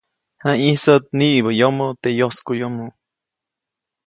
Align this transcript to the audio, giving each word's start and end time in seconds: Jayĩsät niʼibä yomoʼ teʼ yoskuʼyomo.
Jayĩsät 0.43 1.03
niʼibä 1.17 1.51
yomoʼ 1.59 1.91
teʼ 2.01 2.17
yoskuʼyomo. 2.19 2.85